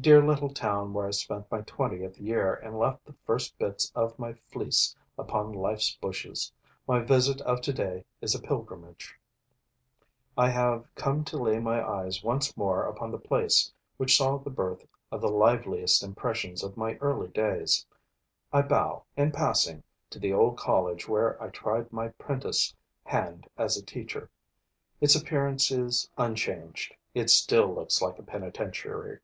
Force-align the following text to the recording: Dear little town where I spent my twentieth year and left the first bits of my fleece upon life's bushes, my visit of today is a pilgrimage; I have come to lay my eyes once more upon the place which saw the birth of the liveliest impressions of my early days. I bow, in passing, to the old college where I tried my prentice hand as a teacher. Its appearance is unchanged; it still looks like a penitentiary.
Dear 0.00 0.24
little 0.24 0.54
town 0.54 0.92
where 0.92 1.08
I 1.08 1.10
spent 1.10 1.50
my 1.50 1.62
twentieth 1.62 2.18
year 2.20 2.54
and 2.54 2.78
left 2.78 3.04
the 3.04 3.14
first 3.26 3.58
bits 3.58 3.90
of 3.96 4.16
my 4.16 4.32
fleece 4.46 4.94
upon 5.18 5.50
life's 5.52 5.96
bushes, 5.96 6.52
my 6.86 7.00
visit 7.00 7.40
of 7.40 7.60
today 7.60 8.04
is 8.20 8.32
a 8.32 8.38
pilgrimage; 8.40 9.18
I 10.36 10.50
have 10.50 10.84
come 10.94 11.24
to 11.24 11.36
lay 11.36 11.58
my 11.58 11.84
eyes 11.84 12.22
once 12.22 12.56
more 12.56 12.84
upon 12.84 13.10
the 13.10 13.18
place 13.18 13.72
which 13.96 14.16
saw 14.16 14.38
the 14.38 14.50
birth 14.50 14.86
of 15.10 15.20
the 15.20 15.26
liveliest 15.32 16.04
impressions 16.04 16.62
of 16.62 16.76
my 16.76 16.94
early 16.98 17.30
days. 17.30 17.84
I 18.52 18.62
bow, 18.62 19.02
in 19.16 19.32
passing, 19.32 19.82
to 20.10 20.20
the 20.20 20.32
old 20.32 20.56
college 20.58 21.08
where 21.08 21.42
I 21.42 21.48
tried 21.48 21.92
my 21.92 22.10
prentice 22.10 22.72
hand 23.02 23.48
as 23.56 23.76
a 23.76 23.84
teacher. 23.84 24.30
Its 25.00 25.16
appearance 25.16 25.72
is 25.72 26.08
unchanged; 26.16 26.94
it 27.14 27.30
still 27.30 27.74
looks 27.74 28.00
like 28.00 28.20
a 28.20 28.22
penitentiary. 28.22 29.18